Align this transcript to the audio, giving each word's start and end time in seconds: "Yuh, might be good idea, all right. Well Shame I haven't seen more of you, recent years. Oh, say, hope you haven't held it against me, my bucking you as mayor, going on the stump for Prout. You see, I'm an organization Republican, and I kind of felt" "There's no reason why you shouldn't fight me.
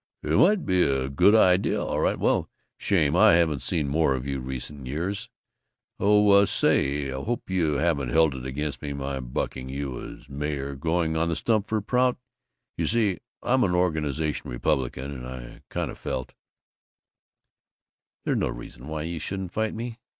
"Yuh, 0.23 0.35
might 0.35 0.65
be 0.65 1.07
good 1.09 1.35
idea, 1.35 1.79
all 1.79 1.99
right. 1.99 2.17
Well 2.17 2.49
Shame 2.75 3.15
I 3.15 3.33
haven't 3.33 3.61
seen 3.61 3.87
more 3.87 4.15
of 4.15 4.25
you, 4.25 4.39
recent 4.39 4.87
years. 4.87 5.29
Oh, 5.99 6.43
say, 6.45 7.09
hope 7.09 7.51
you 7.51 7.73
haven't 7.73 8.09
held 8.09 8.33
it 8.33 8.43
against 8.43 8.81
me, 8.81 8.93
my 8.93 9.19
bucking 9.19 9.69
you 9.69 10.01
as 10.01 10.27
mayor, 10.27 10.73
going 10.73 11.15
on 11.15 11.29
the 11.29 11.35
stump 11.35 11.67
for 11.67 11.81
Prout. 11.81 12.17
You 12.77 12.87
see, 12.87 13.19
I'm 13.43 13.63
an 13.63 13.75
organization 13.75 14.49
Republican, 14.49 15.11
and 15.11 15.27
I 15.27 15.61
kind 15.69 15.91
of 15.91 15.99
felt" 15.99 16.33
"There's 18.25 18.39
no 18.39 18.49
reason 18.49 18.87
why 18.87 19.03
you 19.03 19.19
shouldn't 19.19 19.51
fight 19.53 19.75
me. 19.75 19.99